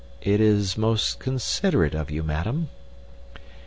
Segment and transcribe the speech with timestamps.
[0.23, 2.69] "It is most considerate of you, madam."